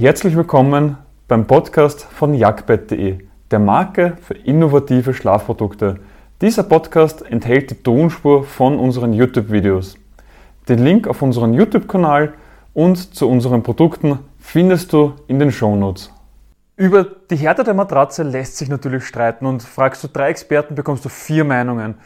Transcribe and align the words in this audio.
Herzlich 0.00 0.36
willkommen 0.36 0.96
beim 1.26 1.48
Podcast 1.48 2.04
von 2.04 2.32
jagdbett.de, 2.32 3.18
der 3.50 3.58
Marke 3.58 4.16
für 4.22 4.34
innovative 4.34 5.12
Schlafprodukte. 5.12 5.98
Dieser 6.40 6.62
Podcast 6.62 7.26
enthält 7.26 7.72
die 7.72 7.82
Tonspur 7.82 8.44
von 8.44 8.78
unseren 8.78 9.12
YouTube-Videos. 9.12 9.96
Den 10.68 10.78
Link 10.84 11.08
auf 11.08 11.20
unseren 11.20 11.52
YouTube-Kanal 11.52 12.34
und 12.74 13.12
zu 13.12 13.28
unseren 13.28 13.64
Produkten 13.64 14.20
findest 14.38 14.92
du 14.92 15.14
in 15.26 15.40
den 15.40 15.50
Shownotes. 15.50 16.12
Über 16.76 17.04
die 17.28 17.34
Härte 17.34 17.64
der 17.64 17.74
Matratze 17.74 18.22
lässt 18.22 18.56
sich 18.56 18.68
natürlich 18.68 19.02
streiten 19.02 19.46
und 19.46 19.64
fragst 19.64 20.04
du 20.04 20.06
drei 20.06 20.28
Experten, 20.28 20.76
bekommst 20.76 21.04
du 21.06 21.08
vier 21.08 21.42
Meinungen. 21.42 21.96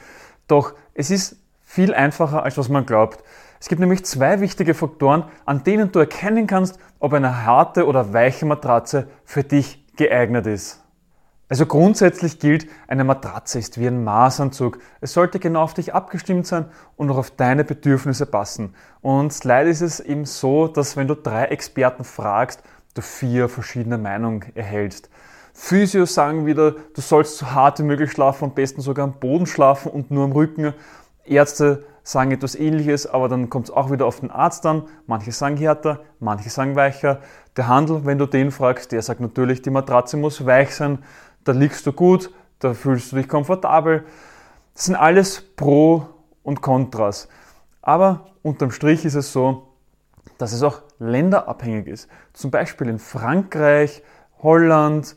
Doch 0.49 0.73
es 0.95 1.11
ist 1.11 1.37
viel 1.61 1.93
einfacher, 1.93 2.43
als 2.43 2.57
was 2.57 2.71
man 2.71 2.87
glaubt. 2.87 3.23
Es 3.63 3.69
gibt 3.69 3.79
nämlich 3.79 4.05
zwei 4.05 4.41
wichtige 4.41 4.75
Faktoren, 4.75 5.23
an 5.47 5.63
denen 5.63 5.93
du 5.93 6.01
erkennen 6.01 6.49
kannst, 6.49 6.81
ob 6.99 7.13
eine 7.13 7.47
harte 7.47 7.87
oder 7.87 8.13
weiche 8.13 8.45
Matratze 8.45 9.07
für 9.25 9.45
dich 9.45 9.87
geeignet 9.95 10.49
ist. 10.49 10.83
Also 11.49 11.67
grundsätzlich 11.67 12.41
gilt, 12.41 12.67
eine 12.89 13.05
Matratze 13.05 13.61
ist 13.61 13.79
wie 13.79 13.87
ein 13.87 14.03
Maßanzug. 14.03 14.81
Es 15.01 15.13
sollte 15.13 15.39
genau 15.39 15.63
auf 15.63 15.75
dich 15.75 15.95
abgestimmt 15.95 16.45
sein 16.45 16.65
und 16.97 17.09
auch 17.13 17.19
auf 17.19 17.31
deine 17.31 17.63
Bedürfnisse 17.63 18.27
passen. 18.27 18.75
Und 19.01 19.45
leider 19.45 19.71
ist 19.71 19.81
es 19.81 20.01
eben 20.01 20.25
so, 20.25 20.67
dass 20.67 20.97
wenn 20.97 21.07
du 21.07 21.15
drei 21.15 21.45
Experten 21.45 22.03
fragst, 22.03 22.65
du 22.95 23.01
vier 23.01 23.49
verschiedene 23.49 23.97
Meinungen 23.97 24.45
erhältst. 24.57 25.09
Physios 25.55 26.15
sagen 26.15 26.47
wieder, 26.47 26.73
du 26.73 27.01
sollst 27.01 27.39
so 27.39 27.53
hart 27.53 27.79
wie 27.79 27.85
möglich 27.85 28.11
schlafen, 28.11 28.47
am 28.47 28.55
besten 28.55 28.81
sogar 28.81 29.05
am 29.05 29.21
Boden 29.21 29.47
schlafen 29.47 29.93
und 29.93 30.11
nur 30.11 30.25
am 30.25 30.33
Rücken. 30.33 30.75
Ärzte 31.25 31.85
sagen 32.03 32.33
etwas 32.33 32.55
ähnliches, 32.55 33.07
aber 33.07 33.29
dann 33.29 33.49
kommt 33.51 33.69
es 33.69 33.75
auch 33.75 33.91
wieder 33.91 34.07
auf 34.07 34.21
den 34.21 34.31
Arzt 34.31 34.67
an. 34.67 34.85
Manche 35.07 35.33
sagen 35.33 35.57
härter, 35.57 36.01
manche 36.19 36.51
sagen 36.51 36.75
weicher. 36.75 37.21
Der 37.57 37.69
Handel, 37.69 38.05
wenn 38.05 38.19
du 38.19 38.27
den 38.27 38.51
fragst, 38.51 38.93
der 38.93 39.03
sagt 39.03 39.21
natürlich, 39.21 39.63
die 39.63 39.71
Matratze 39.71 40.17
muss 40.17 40.45
weich 40.45 40.75
sein, 40.75 40.99
da 41.45 41.53
liegst 41.53 41.87
du 41.87 41.93
gut, 41.93 42.31
da 42.59 42.75
fühlst 42.75 43.13
du 43.13 43.17
dich 43.17 43.29
komfortabel. 43.29 44.05
Das 44.75 44.87
sind 44.87 44.97
alles 44.97 45.41
Pro 45.57 46.07
und 46.43 46.61
Kontras. 46.61 47.29
Aber 47.83 48.27
unterm 48.43 48.71
Strich 48.71 49.05
ist 49.05 49.15
es 49.15 49.33
so, 49.33 49.69
dass 50.39 50.53
es 50.53 50.63
auch 50.63 50.83
länderabhängig 50.99 51.87
ist. 51.87 52.09
Zum 52.33 52.51
Beispiel 52.51 52.89
in 52.89 52.99
Frankreich, 52.99 54.03
Holland, 54.43 55.17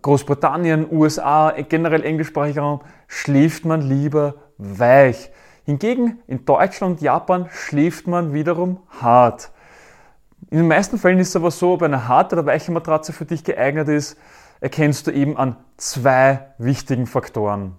Großbritannien, 0.00 0.86
USA, 0.90 1.54
generell 1.68 2.04
englischsprachiger 2.04 2.62
Raum, 2.62 2.80
schläft 3.06 3.64
man 3.64 3.80
lieber 3.80 4.34
weich. 4.58 5.30
Hingegen 5.66 6.20
in 6.28 6.44
Deutschland 6.44 6.92
und 6.92 7.02
Japan 7.02 7.48
schläft 7.50 8.06
man 8.06 8.32
wiederum 8.32 8.78
hart. 9.00 9.50
In 10.48 10.58
den 10.58 10.68
meisten 10.68 10.96
Fällen 10.96 11.18
ist 11.18 11.30
es 11.30 11.36
aber 11.36 11.50
so, 11.50 11.72
ob 11.72 11.82
eine 11.82 12.06
harte 12.06 12.36
oder 12.36 12.46
weiche 12.46 12.70
Matratze 12.70 13.12
für 13.12 13.24
dich 13.24 13.42
geeignet 13.42 13.88
ist, 13.88 14.16
erkennst 14.60 15.08
du 15.08 15.10
eben 15.10 15.36
an 15.36 15.56
zwei 15.76 16.54
wichtigen 16.58 17.08
Faktoren. 17.08 17.74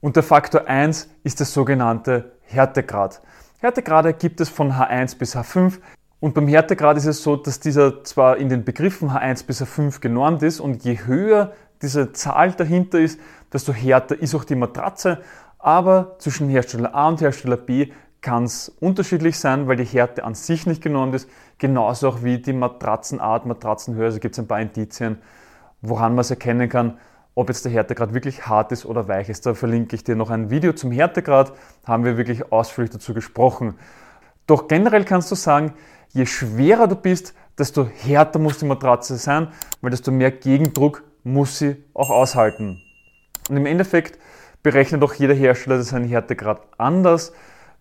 Und 0.00 0.16
der 0.16 0.24
Faktor 0.24 0.66
1 0.66 1.08
ist 1.22 1.38
der 1.38 1.46
sogenannte 1.46 2.32
Härtegrad. 2.42 3.22
Härtegrade 3.58 4.12
gibt 4.12 4.40
es 4.40 4.48
von 4.48 4.72
H1 4.72 5.16
bis 5.16 5.36
H5. 5.36 5.78
Und 6.18 6.34
beim 6.34 6.48
Härtegrad 6.48 6.96
ist 6.96 7.06
es 7.06 7.22
so, 7.22 7.36
dass 7.36 7.60
dieser 7.60 8.02
zwar 8.02 8.36
in 8.36 8.48
den 8.48 8.64
Begriffen 8.64 9.10
H1 9.10 9.46
bis 9.46 9.62
H5 9.62 10.00
genormt 10.00 10.42
ist 10.42 10.58
und 10.58 10.82
je 10.82 10.98
höher 11.06 11.52
diese 11.82 12.12
Zahl 12.12 12.52
dahinter 12.52 12.98
ist, 12.98 13.20
desto 13.52 13.72
härter 13.72 14.18
ist 14.18 14.34
auch 14.34 14.44
die 14.44 14.56
Matratze. 14.56 15.22
Aber 15.66 16.14
zwischen 16.20 16.48
Hersteller 16.48 16.94
A 16.94 17.08
und 17.08 17.20
Hersteller 17.20 17.56
B 17.56 17.90
kann 18.20 18.44
es 18.44 18.68
unterschiedlich 18.68 19.36
sein, 19.36 19.66
weil 19.66 19.74
die 19.74 19.84
Härte 19.84 20.22
an 20.22 20.36
sich 20.36 20.64
nicht 20.64 20.80
genormt 20.80 21.12
ist. 21.16 21.28
Genauso 21.58 22.08
auch 22.08 22.22
wie 22.22 22.38
die 22.38 22.52
Matratzenart, 22.52 23.46
Matratzenhöhe. 23.46 24.04
Also 24.04 24.20
gibt 24.20 24.36
es 24.36 24.38
ein 24.38 24.46
paar 24.46 24.60
Indizien, 24.60 25.18
woran 25.82 26.12
man 26.12 26.20
es 26.20 26.30
erkennen 26.30 26.68
kann, 26.68 26.98
ob 27.34 27.48
jetzt 27.48 27.64
der 27.64 27.72
Härtegrad 27.72 28.14
wirklich 28.14 28.46
hart 28.46 28.70
ist 28.70 28.86
oder 28.86 29.08
weich 29.08 29.28
ist. 29.28 29.44
Da 29.44 29.54
verlinke 29.54 29.96
ich 29.96 30.04
dir 30.04 30.14
noch 30.14 30.30
ein 30.30 30.50
Video 30.50 30.72
zum 30.72 30.92
Härtegrad, 30.92 31.52
haben 31.84 32.04
wir 32.04 32.16
wirklich 32.16 32.52
ausführlich 32.52 32.92
dazu 32.92 33.12
gesprochen. 33.12 33.74
Doch 34.46 34.68
generell 34.68 35.04
kannst 35.04 35.32
du 35.32 35.34
sagen, 35.34 35.72
je 36.12 36.26
schwerer 36.26 36.86
du 36.86 36.94
bist, 36.94 37.34
desto 37.58 37.86
härter 37.86 38.38
muss 38.38 38.58
die 38.58 38.66
Matratze 38.66 39.16
sein, 39.16 39.48
weil 39.80 39.90
desto 39.90 40.12
mehr 40.12 40.30
Gegendruck 40.30 41.02
muss 41.24 41.58
sie 41.58 41.82
auch 41.92 42.10
aushalten. 42.10 42.80
Und 43.50 43.56
im 43.56 43.66
Endeffekt 43.66 44.16
berechnet 44.62 45.02
auch 45.02 45.14
jeder 45.14 45.34
Hersteller 45.34 45.82
seinen 45.82 46.08
Härtegrad 46.08 46.62
anders. 46.78 47.32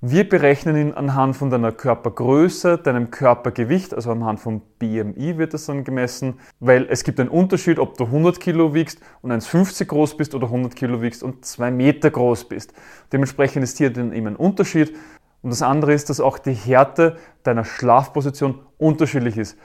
Wir 0.01 0.27
berechnen 0.27 0.75
ihn 0.75 0.93
anhand 0.93 1.35
von 1.35 1.49
deiner 1.49 1.71
Körpergröße, 1.71 2.77
deinem 2.77 3.09
Körpergewicht, 3.09 3.93
also 3.93 4.11
anhand 4.11 4.39
von 4.39 4.61
BMI 4.77 5.37
wird 5.37 5.53
das 5.53 5.65
dann 5.65 5.83
gemessen, 5.83 6.39
weil 6.59 6.85
es 6.89 7.03
gibt 7.03 7.19
einen 7.19 7.29
Unterschied, 7.29 7.79
ob 7.79 7.97
du 7.97 8.03
100 8.03 8.39
Kilo 8.39 8.73
wiegst 8.73 8.99
und 9.21 9.31
1,50 9.31 9.85
groß 9.85 10.17
bist 10.17 10.35
oder 10.35 10.47
100 10.47 10.75
Kilo 10.75 11.01
wiegst 11.01 11.23
und 11.23 11.45
2 11.45 11.71
Meter 11.71 12.11
groß 12.11 12.49
bist. 12.49 12.73
Dementsprechend 13.11 13.63
ist 13.63 13.77
hier 13.77 13.91
dann 13.91 14.13
eben 14.13 14.27
ein 14.27 14.35
Unterschied. 14.35 14.95
Und 15.41 15.51
das 15.51 15.61
andere 15.61 15.93
ist, 15.93 16.09
dass 16.09 16.19
auch 16.19 16.39
die 16.39 16.53
Härte 16.53 17.17
deiner 17.43 17.65
Schlafposition 17.65 18.59
unterschiedlich 18.77 19.37
ist. 19.37 19.57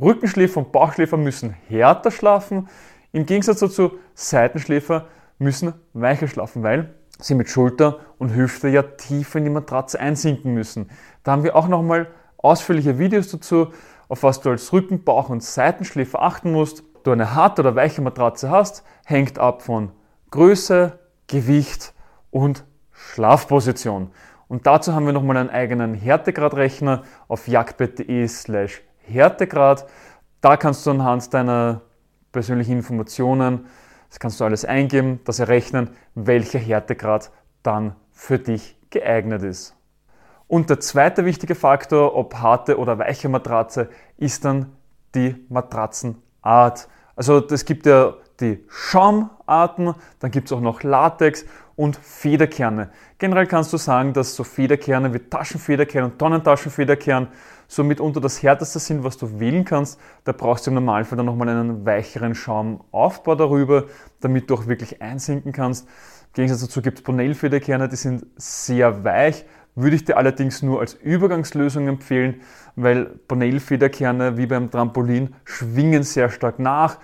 Rückenschläfer 0.00 0.60
und 0.60 0.72
Bauchschläfer 0.72 1.16
müssen 1.16 1.54
härter 1.68 2.10
schlafen. 2.10 2.68
Im 3.12 3.24
Gegensatz 3.24 3.60
dazu, 3.60 3.92
Seitenschläfer 4.14 5.06
müssen 5.38 5.74
weicher 5.92 6.28
schlafen, 6.28 6.62
weil 6.62 6.94
sie 7.18 7.34
mit 7.34 7.48
Schulter 7.48 8.00
und 8.18 8.34
Hüfte 8.34 8.68
ja 8.68 8.82
tiefer 8.82 9.38
in 9.38 9.44
die 9.44 9.50
Matratze 9.50 9.98
einsinken 10.00 10.54
müssen. 10.54 10.90
Da 11.22 11.32
haben 11.32 11.44
wir 11.44 11.56
auch 11.56 11.68
nochmal 11.68 12.08
ausführliche 12.36 12.98
Videos 12.98 13.30
dazu, 13.30 13.72
auf 14.08 14.22
was 14.22 14.40
du 14.40 14.50
als 14.50 14.72
Rücken-, 14.72 15.04
Bauch- 15.04 15.30
und 15.30 15.42
Seitenschläfer 15.42 16.22
achten 16.22 16.52
musst. 16.52 16.82
Du 17.02 17.12
eine 17.12 17.34
harte 17.34 17.62
oder 17.62 17.74
weiche 17.74 18.02
Matratze 18.02 18.50
hast, 18.50 18.84
hängt 19.04 19.38
ab 19.38 19.62
von 19.62 19.92
Größe, 20.30 20.98
Gewicht 21.26 21.94
und 22.30 22.64
Schlafposition. 22.92 24.10
Und 24.48 24.66
dazu 24.66 24.94
haben 24.94 25.06
wir 25.06 25.12
nochmal 25.12 25.36
einen 25.36 25.50
eigenen 25.50 25.94
Härtegradrechner 25.94 27.02
auf 27.28 27.48
jagdbett.de 27.48 28.26
slash 28.28 28.82
Härtegrad. 28.98 29.86
Da 30.40 30.56
kannst 30.56 30.86
du 30.86 30.90
anhand 30.90 31.32
deiner 31.34 31.82
persönlichen 32.30 32.72
Informationen 32.72 33.66
das 34.16 34.20
kannst 34.20 34.40
du 34.40 34.44
alles 34.46 34.64
eingeben, 34.64 35.20
das 35.24 35.40
errechnen, 35.40 35.90
welcher 36.14 36.58
Härtegrad 36.58 37.30
dann 37.62 37.94
für 38.12 38.38
dich 38.38 38.74
geeignet 38.88 39.42
ist. 39.42 39.76
Und 40.48 40.70
der 40.70 40.80
zweite 40.80 41.26
wichtige 41.26 41.54
Faktor, 41.54 42.16
ob 42.16 42.36
harte 42.36 42.78
oder 42.78 42.98
weiche 42.98 43.28
Matratze, 43.28 43.90
ist 44.16 44.46
dann 44.46 44.72
die 45.14 45.34
Matratzenart. 45.50 46.88
Also 47.14 47.46
es 47.46 47.66
gibt 47.66 47.84
ja 47.84 48.14
die 48.40 48.64
Schaumarten, 48.70 49.94
dann 50.20 50.30
gibt 50.30 50.46
es 50.46 50.52
auch 50.52 50.62
noch 50.62 50.82
Latex 50.82 51.44
und 51.74 51.96
Federkerne. 51.96 52.88
Generell 53.18 53.46
kannst 53.46 53.74
du 53.74 53.76
sagen, 53.76 54.14
dass 54.14 54.34
so 54.34 54.44
Federkerne 54.44 55.12
wie 55.12 55.18
Taschenfederkern 55.18 56.04
und 56.04 56.18
Tonnentaschenfederkern 56.18 57.28
so 57.68 57.84
mitunter 57.84 58.20
das 58.20 58.42
härteste 58.42 58.78
sind, 58.78 59.04
was 59.04 59.16
du 59.16 59.40
wählen 59.40 59.64
kannst. 59.64 60.00
Da 60.24 60.32
brauchst 60.32 60.66
du 60.66 60.70
im 60.70 60.74
Normalfall 60.74 61.16
dann 61.16 61.26
nochmal 61.26 61.48
einen 61.48 61.84
weicheren 61.84 62.34
Schaumaufbau 62.34 63.34
darüber, 63.34 63.84
damit 64.20 64.50
du 64.50 64.54
auch 64.54 64.66
wirklich 64.66 65.02
einsinken 65.02 65.52
kannst. 65.52 65.86
Im 65.86 66.34
Gegensatz 66.34 66.60
dazu 66.60 66.82
gibt 66.82 66.98
es 66.98 67.04
Bonell-Federkerne, 67.04 67.88
die 67.88 67.96
sind 67.96 68.26
sehr 68.36 69.04
weich, 69.04 69.44
würde 69.74 69.96
ich 69.96 70.04
dir 70.04 70.16
allerdings 70.16 70.62
nur 70.62 70.80
als 70.80 70.94
Übergangslösung 70.94 71.86
empfehlen, 71.88 72.40
weil 72.76 73.06
Bonell-Federkerne 73.28 74.36
wie 74.36 74.46
beim 74.46 74.70
Trampolin 74.70 75.34
schwingen 75.44 76.02
sehr 76.02 76.30
stark 76.30 76.58
nach. 76.58 76.98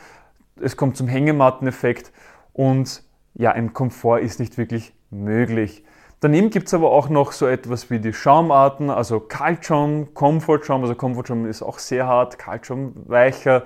Es 0.60 0.76
kommt 0.76 0.96
zum 0.96 1.08
Hängematteneffekt 1.08 2.12
und 2.52 3.02
ja, 3.34 3.52
ein 3.52 3.72
Komfort 3.72 4.20
ist 4.20 4.40
nicht 4.40 4.58
wirklich 4.58 4.94
möglich. 5.10 5.84
Daneben 6.22 6.50
gibt 6.50 6.68
es 6.68 6.74
aber 6.74 6.92
auch 6.92 7.08
noch 7.08 7.32
so 7.32 7.48
etwas 7.48 7.90
wie 7.90 7.98
die 7.98 8.12
Schaumarten, 8.12 8.90
also 8.90 9.18
Kaltschaum, 9.18 10.14
Komfortschaum, 10.14 10.82
also 10.82 10.94
Komfortschaum 10.94 11.46
ist 11.46 11.62
auch 11.62 11.80
sehr 11.80 12.06
hart, 12.06 12.38
Kaltschaum 12.38 12.92
weicher, 13.08 13.64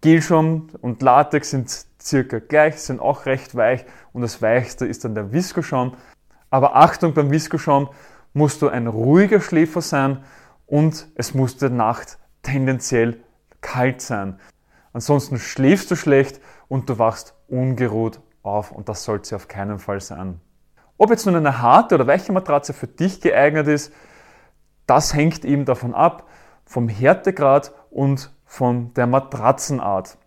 Gelschaum 0.00 0.68
und 0.80 1.02
Latex 1.02 1.50
sind 1.50 1.86
circa 2.00 2.38
gleich, 2.38 2.76
sind 2.76 3.00
auch 3.00 3.26
recht 3.26 3.56
weich 3.56 3.84
und 4.12 4.22
das 4.22 4.40
weichste 4.40 4.86
ist 4.86 5.04
dann 5.04 5.16
der 5.16 5.32
Viskoschaum. 5.32 5.94
Aber 6.50 6.76
Achtung, 6.76 7.14
beim 7.14 7.32
Viskoschaum 7.32 7.88
musst 8.32 8.62
du 8.62 8.68
ein 8.68 8.86
ruhiger 8.86 9.40
Schläfer 9.40 9.82
sein 9.82 10.22
und 10.66 11.08
es 11.16 11.34
muss 11.34 11.56
der 11.56 11.70
Nacht 11.70 12.20
tendenziell 12.42 13.24
kalt 13.60 14.02
sein. 14.02 14.38
Ansonsten 14.92 15.40
schläfst 15.40 15.90
du 15.90 15.96
schlecht 15.96 16.40
und 16.68 16.88
du 16.88 17.00
wachst 17.00 17.34
ungeruht 17.48 18.20
auf 18.44 18.70
und 18.70 18.88
das 18.88 19.02
sollte 19.02 19.34
auf 19.34 19.48
keinen 19.48 19.80
Fall 19.80 20.00
sein. 20.00 20.40
Ob 20.98 21.10
jetzt 21.10 21.26
nun 21.26 21.36
eine 21.36 21.62
harte 21.62 21.94
oder 21.94 22.08
weiche 22.08 22.32
Matratze 22.32 22.72
für 22.72 22.88
dich 22.88 23.20
geeignet 23.20 23.68
ist, 23.68 23.92
das 24.86 25.14
hängt 25.14 25.44
eben 25.44 25.64
davon 25.64 25.94
ab, 25.94 26.28
vom 26.64 26.88
Härtegrad 26.88 27.72
und 27.90 28.32
von 28.44 28.92
der 28.94 29.06
Matratzenart. 29.06 30.18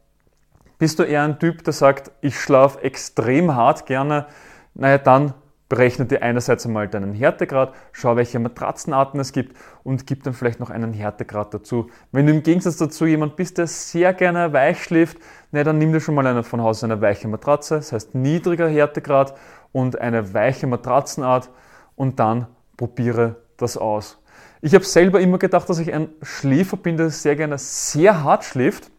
Bist 0.79 0.97
du 0.97 1.03
eher 1.03 1.23
ein 1.23 1.39
Typ, 1.39 1.63
der 1.63 1.73
sagt, 1.73 2.12
ich 2.21 2.39
schlafe 2.39 2.81
extrem 2.83 3.53
hart 3.53 3.85
gerne, 3.85 4.27
naja, 4.73 4.97
dann 4.97 5.33
berechne 5.68 6.06
dir 6.06 6.21
einerseits 6.21 6.65
einmal 6.65 6.88
deinen 6.88 7.13
Härtegrad, 7.13 7.73
schau, 7.91 8.15
welche 8.15 8.39
Matratzenarten 8.39 9.19
es 9.19 9.31
gibt 9.31 9.56
und 9.83 10.06
gib 10.06 10.23
dann 10.23 10.33
vielleicht 10.33 10.59
noch 10.59 10.69
einen 10.69 10.91
Härtegrad 10.91 11.53
dazu. 11.53 11.89
Wenn 12.12 12.25
du 12.27 12.33
im 12.33 12.44
Gegensatz 12.44 12.77
dazu 12.77 13.06
jemand 13.06 13.38
bist, 13.38 13.57
der 13.57 13.68
sehr 13.68 14.13
gerne 14.13 14.51
weich 14.51 14.83
schläft, 14.83 15.18
na, 15.51 15.63
dann 15.63 15.77
nimm 15.77 15.94
dir 15.94 16.01
schon 16.01 16.15
mal 16.15 16.27
eine, 16.27 16.44
von 16.44 16.62
Haus 16.62 16.83
eine 16.83 17.00
weiche 17.00 17.29
Matratze, 17.29 17.75
das 17.75 17.94
heißt 17.94 18.15
niedriger 18.15 18.68
Härtegrad 18.68 19.33
und 19.71 20.00
eine 20.00 20.33
weiche 20.33 20.68
Matratzenart 20.68 21.50
und 21.95 22.19
dann 22.19 22.47
probiere 22.77 23.38
das 23.57 23.77
aus. 23.77 24.18
Ich 24.62 24.75
habe 24.75 24.85
selber 24.85 25.19
immer 25.19 25.38
gedacht, 25.38 25.69
dass 25.69 25.79
ich 25.79 25.94
ein 25.94 26.09
Schläfer 26.21 26.77
bin, 26.77 26.97
der 26.97 27.09
sehr 27.09 27.35
gerne 27.35 27.57
sehr 27.57 28.23
hart 28.23 28.44
schläft. 28.44 28.91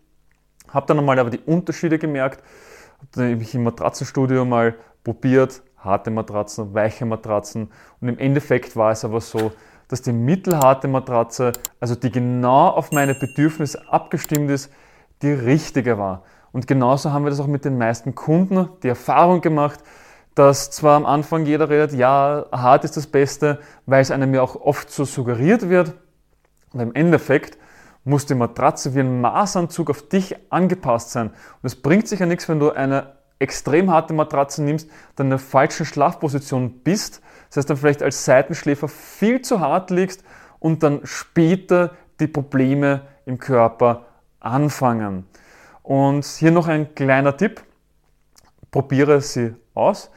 Habe 0.69 0.87
dann 0.87 0.99
einmal 0.99 1.19
aber 1.19 1.31
die 1.31 1.39
Unterschiede 1.39 1.99
gemerkt. 1.99 2.43
Habe 3.17 3.37
mich 3.37 3.55
im 3.55 3.65
Matratzenstudio 3.65 4.45
mal 4.45 4.75
probiert, 5.05 5.63
harte 5.79 6.11
Matratzen, 6.11 6.75
weiche 6.75 7.05
Matratzen. 7.05 7.71
Und 8.01 8.09
im 8.09 8.19
Endeffekt 8.19 8.77
war 8.77 8.93
es 8.93 9.05
aber 9.05 9.21
so, 9.21 9.53
dass 9.89 10.03
die 10.03 10.13
mittelharte 10.13 10.89
Matratze, 10.89 11.53
also 11.79 11.95
die 11.95 12.11
genau 12.11 12.69
auf 12.69 12.93
meine 12.93 13.15
Bedürfnisse 13.15 13.89
abgestimmt 13.89 14.51
ist, 14.51 14.73
die 15.23 15.33
richtige 15.33 15.99
war. 15.99 16.23
Und 16.51 16.67
genauso 16.67 17.13
haben 17.13 17.25
wir 17.25 17.31
das 17.31 17.41
auch 17.41 17.47
mit 17.47 17.65
den 17.65 17.79
meisten 17.79 18.15
Kunden 18.15 18.69
die 18.83 18.89
Erfahrung 18.89 19.41
gemacht, 19.41 19.81
dass 20.35 20.71
zwar 20.71 20.97
am 20.97 21.07
Anfang 21.07 21.45
jeder 21.45 21.69
redet, 21.69 21.93
ja, 21.93 22.47
hart 22.53 22.85
ist 22.85 22.97
das 22.97 23.07
Beste, 23.07 23.59
weil 23.87 24.01
es 24.01 24.11
einem 24.11 24.35
ja 24.35 24.43
auch 24.43 24.57
oft 24.57 24.91
so 24.91 25.05
suggeriert 25.05 25.69
wird, 25.69 25.95
aber 26.73 26.83
im 26.83 26.95
Endeffekt 26.95 27.59
muss 28.05 28.27
die 28.27 28.35
Matratze 28.35 28.95
wie 28.95 29.01
ein 29.01 29.21
Maßanzug 29.21 29.91
auf 29.91 30.09
dich 30.09 30.35
angepasst 30.51 31.11
sein. 31.11 31.29
Und 31.29 31.67
es 31.67 31.77
bringt 31.77 32.09
sich 32.09 32.21
ja 32.21 32.27
nichts, 32.27 32.49
wenn 32.49 32.59
du 32.59 32.71
eine 32.71 33.13
extrem 33.39 33.91
harte 33.91 34.15
Matratze 34.15 34.63
nimmst, 34.63 34.89
dann 35.17 35.27
in 35.27 35.31
der 35.31 35.39
falschen 35.39 35.85
Schlafposition 35.85 36.81
bist, 36.81 37.21
das 37.49 37.59
heißt 37.59 37.71
dann 37.71 37.77
vielleicht 37.77 38.03
als 38.03 38.25
Seitenschläfer 38.25 38.89
viel 38.89 39.43
zu 39.43 39.61
hart 39.61 39.91
liegst 39.91 40.25
und 40.59 40.83
dann 40.83 41.01
später 41.05 41.91
die 42.21 42.29
Probleme 42.29 43.03
im 43.27 43.39
Körper 43.39 44.07
anfangen. 44.41 45.27
Und 45.83 46.25
hier 46.25 46.53
noch 46.53 46.69
ein 46.69 46.95
kleiner 46.95 47.37
Tipp. 47.37 47.63
Probiere 48.71 49.21
sie 49.21 49.55
aus. 49.75 50.11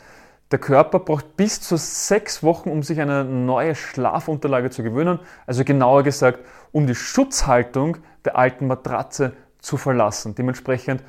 Der 0.52 0.60
Körper 0.60 1.00
braucht 1.00 1.38
bis 1.38 1.60
zu 1.60 1.76
sechs 1.76 2.44
Wochen, 2.44 2.70
um 2.70 2.84
sich 2.84 3.02
eine 3.02 3.24
neue 3.24 3.74
Schlafunterlage 3.74 4.70
zu 4.70 4.84
gewöhnen. 4.84 5.20
Also 5.48 5.64
genauer 5.64 6.04
gesagt, 6.04 6.40
um 6.72 6.86
die 6.86 6.96
Schutzhaltung 6.96 7.98
der 8.26 8.38
alten 8.38 8.68
Matratze 8.68 9.34
zu 9.60 9.78
verlassen. 9.78 10.36
Dementsprechend 10.36 11.04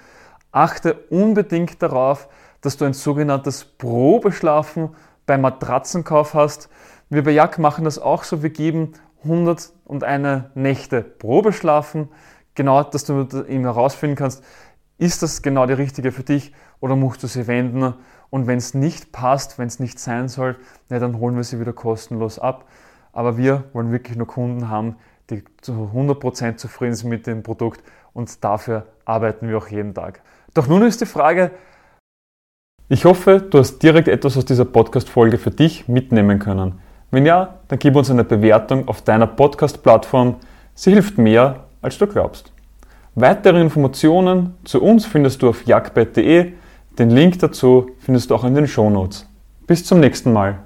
achte 0.52 0.94
unbedingt 1.10 1.82
darauf, 1.82 2.28
dass 2.62 2.78
du 2.78 2.86
ein 2.86 2.94
sogenanntes 2.94 3.64
Probeschlafen 3.64 4.96
beim 5.26 5.42
Matratzenkauf 5.42 6.34
hast. 6.34 6.70
Wir 7.10 7.22
bei 7.22 7.32
Jack 7.32 7.58
machen 7.58 7.84
das 7.84 7.98
auch 7.98 8.24
so. 8.24 8.42
Wir 8.42 8.50
geben 8.50 8.94
101 9.22 10.44
Nächte 10.54 11.02
Probeschlafen. 11.02 12.08
Genau, 12.54 12.82
dass 12.82 13.04
du 13.04 13.26
eben 13.46 13.64
herausfinden 13.64 14.16
kannst, 14.16 14.42
ist 14.98 15.22
das 15.22 15.42
genau 15.42 15.66
die 15.66 15.74
richtige 15.74 16.10
für 16.10 16.22
dich 16.22 16.52
oder 16.80 16.96
musst 16.96 17.22
du 17.22 17.26
sie 17.26 17.46
wenden? 17.46 17.94
Und 18.30 18.46
wenn 18.46 18.58
es 18.58 18.74
nicht 18.74 19.12
passt, 19.12 19.58
wenn 19.58 19.68
es 19.68 19.80
nicht 19.80 19.98
sein 19.98 20.28
soll, 20.28 20.56
ja, 20.90 20.98
dann 20.98 21.18
holen 21.18 21.36
wir 21.36 21.44
sie 21.44 21.60
wieder 21.60 21.72
kostenlos 21.72 22.38
ab. 22.38 22.66
Aber 23.12 23.36
wir 23.36 23.64
wollen 23.72 23.92
wirklich 23.92 24.16
nur 24.16 24.26
Kunden 24.26 24.68
haben, 24.68 24.96
die 25.30 25.42
zu 25.60 25.90
100% 25.94 26.56
zufrieden 26.56 26.94
sind 26.94 27.08
mit 27.10 27.26
dem 27.26 27.42
Produkt 27.42 27.82
und 28.12 28.44
dafür 28.44 28.86
arbeiten 29.04 29.48
wir 29.48 29.58
auch 29.58 29.68
jeden 29.68 29.94
Tag. 29.94 30.22
Doch 30.54 30.66
nun 30.66 30.82
ist 30.82 31.00
die 31.00 31.06
Frage, 31.06 31.50
ich 32.88 33.04
hoffe, 33.04 33.40
du 33.40 33.58
hast 33.58 33.82
direkt 33.82 34.06
etwas 34.06 34.36
aus 34.36 34.44
dieser 34.44 34.64
Podcast-Folge 34.64 35.38
für 35.38 35.50
dich 35.50 35.88
mitnehmen 35.88 36.38
können. 36.38 36.80
Wenn 37.10 37.26
ja, 37.26 37.54
dann 37.68 37.78
gib 37.78 37.96
uns 37.96 38.10
eine 38.10 38.22
Bewertung 38.22 38.86
auf 38.86 39.02
deiner 39.02 39.26
Podcast-Plattform. 39.26 40.36
Sie 40.74 40.92
hilft 40.92 41.18
mehr, 41.18 41.64
als 41.82 41.98
du 41.98 42.06
glaubst. 42.06 42.52
Weitere 43.14 43.60
Informationen 43.60 44.54
zu 44.64 44.82
uns 44.82 45.04
findest 45.04 45.42
du 45.42 45.48
auf 45.48 45.66
jagdbett.de. 45.66 46.52
Den 46.98 47.10
Link 47.10 47.38
dazu 47.40 47.90
findest 47.98 48.30
du 48.30 48.34
auch 48.34 48.44
in 48.44 48.54
den 48.54 48.66
Shownotes. 48.66 49.28
Bis 49.66 49.84
zum 49.84 50.00
nächsten 50.00 50.32
Mal. 50.32 50.60